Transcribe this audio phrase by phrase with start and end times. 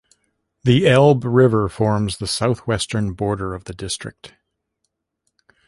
[0.63, 4.33] The Elbe river forms the southwestern border of the district.